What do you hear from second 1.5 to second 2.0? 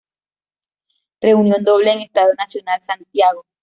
doble en